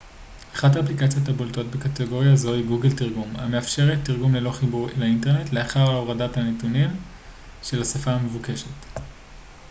אחת 0.53 0.75
האפליקציות 0.75 1.27
הבולטות 1.29 1.65
בקטגוריה 1.67 2.35
זו 2.35 2.53
היא 2.53 2.65
גוגל 2.65 2.91
תרגום 2.97 3.33
המאפשרת 3.35 3.99
תרגום 4.03 4.35
ללא 4.35 4.51
חיבור 4.51 4.89
אינטרנט 5.01 5.53
לאחר 5.53 5.89
הורדה 5.89 6.27
הנתונים 6.35 6.89
של 7.63 7.81
השפה 7.81 8.11
המבוקשת 8.11 8.99